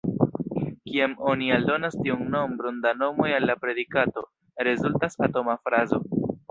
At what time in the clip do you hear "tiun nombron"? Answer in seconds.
2.07-2.81